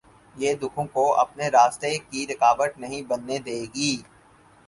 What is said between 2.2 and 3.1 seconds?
رکاوٹ نہیں